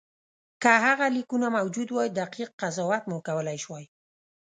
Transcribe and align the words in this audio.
که 0.61 0.71
هغه 0.85 1.07
لیکونه 1.15 1.47
موجود 1.57 1.89
وای 1.91 2.09
دقیق 2.21 2.49
قضاوت 2.61 3.03
مو 3.09 3.17
کولای 3.27 3.57
شوای. 3.63 3.85